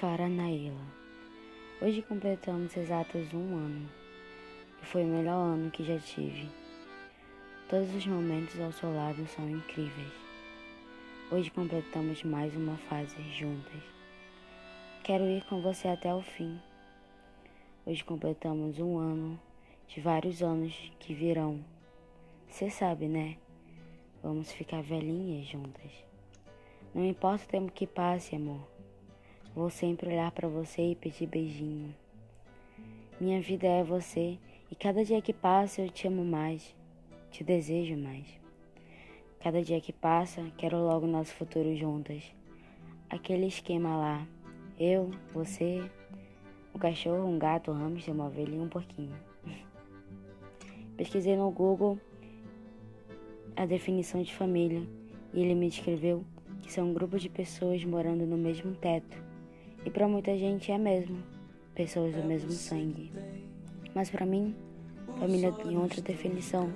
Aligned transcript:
Cara 0.00 0.28
Naila, 0.28 0.78
hoje 1.82 2.02
completamos 2.02 2.76
exatos 2.76 3.34
um 3.34 3.56
ano 3.56 3.90
e 4.80 4.86
foi 4.86 5.02
o 5.02 5.08
melhor 5.08 5.34
ano 5.34 5.72
que 5.72 5.82
já 5.82 5.98
tive. 5.98 6.48
Todos 7.68 7.92
os 7.92 8.06
momentos 8.06 8.60
ao 8.60 8.70
seu 8.70 8.94
lado 8.94 9.26
são 9.26 9.50
incríveis. 9.50 10.12
Hoje 11.32 11.50
completamos 11.50 12.22
mais 12.22 12.54
uma 12.54 12.76
fase 12.76 13.20
juntas. 13.32 13.82
Quero 15.02 15.24
ir 15.24 15.44
com 15.46 15.60
você 15.60 15.88
até 15.88 16.14
o 16.14 16.22
fim. 16.22 16.60
Hoje 17.84 18.04
completamos 18.04 18.78
um 18.78 18.98
ano 18.98 19.40
de 19.88 20.00
vários 20.00 20.44
anos 20.44 20.92
que 21.00 21.12
virão. 21.12 21.58
Você 22.48 22.70
sabe, 22.70 23.08
né? 23.08 23.36
Vamos 24.22 24.52
ficar 24.52 24.80
velhinhas 24.80 25.48
juntas. 25.48 25.90
Não 26.94 27.04
importa 27.04 27.44
o 27.46 27.48
tempo 27.48 27.72
que 27.72 27.84
passe, 27.84 28.36
amor. 28.36 28.77
Vou 29.58 29.70
sempre 29.70 30.08
olhar 30.08 30.30
para 30.30 30.46
você 30.46 30.92
e 30.92 30.94
pedir 30.94 31.26
beijinho. 31.26 31.92
Minha 33.20 33.40
vida 33.40 33.66
é 33.66 33.82
você 33.82 34.38
e 34.70 34.76
cada 34.76 35.04
dia 35.04 35.20
que 35.20 35.32
passa 35.32 35.82
eu 35.82 35.90
te 35.90 36.06
amo 36.06 36.24
mais, 36.24 36.76
te 37.28 37.42
desejo 37.42 37.96
mais. 37.96 38.24
Cada 39.40 39.60
dia 39.60 39.80
que 39.80 39.92
passa, 39.92 40.44
quero 40.56 40.76
logo 40.76 41.08
nosso 41.08 41.34
futuro 41.34 41.74
juntas. 41.74 42.22
Aquele 43.10 43.48
esquema 43.48 43.96
lá, 43.96 44.28
eu, 44.78 45.10
você, 45.34 45.82
um 46.72 46.78
cachorro, 46.78 47.26
um 47.26 47.36
gato, 47.36 47.72
um 47.72 47.74
hamster, 47.74 48.14
uma 48.14 48.26
ovelha 48.26 48.54
e 48.54 48.60
um 48.60 48.68
porquinho. 48.68 49.18
Pesquisei 50.96 51.36
no 51.36 51.50
Google 51.50 51.98
a 53.56 53.66
definição 53.66 54.22
de 54.22 54.32
família 54.32 54.86
e 55.34 55.40
ele 55.40 55.56
me 55.56 55.68
descreveu 55.68 56.24
que 56.62 56.72
são 56.72 56.90
um 56.90 56.94
grupo 56.94 57.18
de 57.18 57.28
pessoas 57.28 57.84
morando 57.84 58.24
no 58.24 58.36
mesmo 58.38 58.72
teto 58.76 59.26
e 59.84 59.90
para 59.90 60.08
muita 60.08 60.36
gente 60.36 60.70
é 60.72 60.78
mesmo, 60.78 61.18
pessoas 61.74 62.14
do 62.14 62.22
mesmo 62.22 62.50
sangue. 62.50 63.12
Mas 63.94 64.10
para 64.10 64.26
mim, 64.26 64.54
família 65.18 65.52
tem 65.52 65.76
outra 65.76 66.00
definição. 66.00 66.72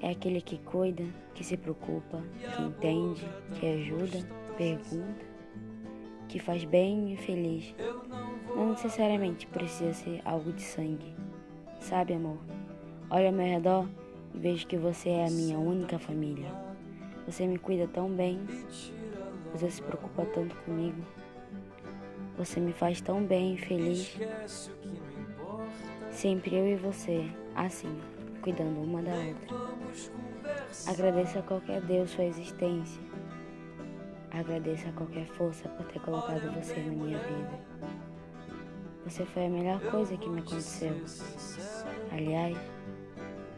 É 0.00 0.10
aquele 0.10 0.40
que 0.40 0.58
cuida, 0.58 1.04
que 1.34 1.44
se 1.44 1.56
preocupa, 1.56 2.22
que 2.56 2.62
entende, 2.62 3.24
que 3.54 3.66
ajuda, 3.66 4.26
pergunta, 4.56 5.24
que 6.28 6.38
faz 6.38 6.64
bem 6.64 7.12
e 7.12 7.16
feliz. 7.16 7.74
Não 8.48 8.70
necessariamente 8.70 9.46
precisa 9.46 9.92
ser 9.92 10.20
algo 10.24 10.52
de 10.52 10.62
sangue. 10.62 11.14
Sabe, 11.80 12.14
amor? 12.14 12.38
Olho 13.10 13.26
ao 13.26 13.32
meu 13.32 13.46
redor 13.46 13.88
e 14.34 14.38
vejo 14.38 14.66
que 14.66 14.76
você 14.76 15.10
é 15.10 15.26
a 15.26 15.30
minha 15.30 15.58
única 15.58 15.98
família. 15.98 16.48
Você 17.26 17.46
me 17.46 17.58
cuida 17.58 17.86
tão 17.86 18.10
bem, 18.10 18.40
você 19.52 19.70
se 19.70 19.82
preocupa 19.82 20.24
tanto 20.24 20.56
comigo. 20.64 21.02
Você 22.36 22.60
me 22.60 22.72
faz 22.72 23.00
tão 23.00 23.22
bem 23.24 23.56
feliz. 23.56 24.18
Sempre 26.10 26.56
eu 26.56 26.68
e 26.68 26.76
você, 26.76 27.30
assim, 27.54 28.00
cuidando 28.42 28.80
uma 28.80 29.02
da 29.02 29.12
outra. 29.12 29.56
Agradeço 30.86 31.38
a 31.38 31.42
qualquer 31.42 31.80
Deus 31.82 32.10
sua 32.10 32.24
existência. 32.24 33.02
Agradeço 34.30 34.88
a 34.88 34.92
qualquer 34.92 35.26
força 35.26 35.68
por 35.68 35.86
ter 35.86 36.00
colocado 36.00 36.52
você 36.54 36.74
na 36.80 36.90
minha 36.90 37.18
vida. 37.18 37.60
Você 39.04 39.24
foi 39.26 39.46
a 39.46 39.50
melhor 39.50 39.80
coisa 39.90 40.16
que 40.16 40.28
me 40.28 40.40
aconteceu. 40.40 40.94
Aliás, 42.10 42.56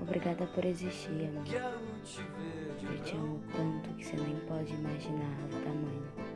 obrigada 0.00 0.46
por 0.46 0.64
existir, 0.64 1.28
amor. 1.28 1.44
Eu 2.82 3.02
te 3.02 3.16
amo 3.16 3.40
tanto 3.56 3.94
que 3.94 4.04
você 4.04 4.16
nem 4.16 4.36
pode 4.40 4.74
imaginar 4.74 5.38
o 5.44 5.62
tamanho. 5.62 6.27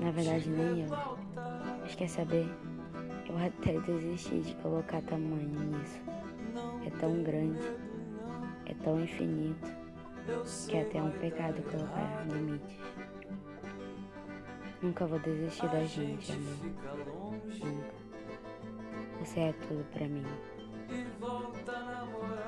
Na 0.00 0.10
verdade, 0.10 0.48
nem 0.48 0.84
eu. 0.84 0.88
Mas 1.82 1.94
quer 1.94 2.08
saber? 2.08 2.48
Eu 3.28 3.36
até 3.36 3.78
desisti 3.80 4.40
de 4.40 4.54
colocar 4.56 5.02
tamanho 5.02 5.48
nisso. 5.48 6.00
É 6.86 6.90
tão 6.98 7.22
grande, 7.22 7.60
é 8.66 8.74
tão 8.82 9.00
infinito, 9.00 9.68
que 10.68 10.76
é 10.76 10.82
até 10.82 11.02
um 11.02 11.10
pecado 11.10 11.62
colocar 11.70 12.26
limites. 12.26 12.78
Nunca 14.80 15.06
vou 15.06 15.18
desistir 15.18 15.68
da 15.68 15.84
gente, 15.84 16.32
amor. 16.32 17.34
Nunca. 17.44 18.02
Você 19.20 19.40
é 19.40 19.52
tudo 19.68 19.84
pra 19.92 20.08
mim. 20.08 20.26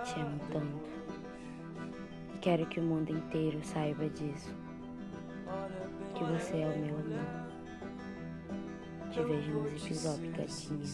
Te 0.04 0.20
amo 0.20 0.40
tanto. 0.50 0.90
E 2.34 2.38
quero 2.38 2.66
que 2.66 2.80
o 2.80 2.82
mundo 2.82 3.12
inteiro 3.12 3.62
saiba 3.62 4.08
disso 4.08 4.54
que 6.14 6.24
você 6.24 6.60
é 6.60 6.66
o 6.66 6.78
meu 6.78 6.96
amor. 6.96 7.44
Te 9.10 9.22
vejo 9.22 9.52
nos 9.52 9.84
episódios, 9.84 10.36
gatinha. 10.36 10.86